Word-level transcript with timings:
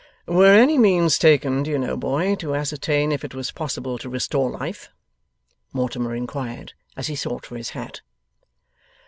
'Were 0.25 0.51
any 0.55 0.79
means 0.79 1.19
taken, 1.19 1.61
do 1.61 1.69
you 1.69 1.77
know, 1.77 1.95
boy, 1.95 2.33
to 2.37 2.55
ascertain 2.55 3.11
if 3.11 3.23
it 3.23 3.35
was 3.35 3.51
possible 3.51 3.99
to 3.99 4.09
restore 4.09 4.49
life?' 4.49 4.89
Mortimer 5.73 6.15
inquired, 6.15 6.73
as 6.97 7.05
he 7.05 7.15
sought 7.15 7.45
for 7.45 7.55
his 7.55 7.69
hat. 7.77 8.01